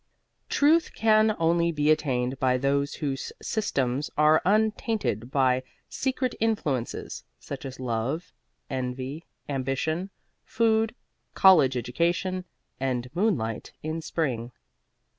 Truth 0.49 0.95
can 0.95 1.35
only 1.37 1.71
be 1.71 1.91
attained 1.91 2.39
by 2.39 2.57
those 2.57 2.95
whose 2.95 3.31
systems 3.39 4.09
are 4.17 4.41
untainted 4.45 5.29
by 5.29 5.61
secret 5.89 6.33
influences, 6.39 7.23
such 7.37 7.65
as 7.65 7.79
love, 7.79 8.33
envy, 8.67 9.25
ambition, 9.47 10.09
food, 10.43 10.95
college 11.35 11.77
education 11.77 12.45
and 12.79 13.11
moonlight 13.13 13.73
in 13.83 14.01
spring. 14.01 14.51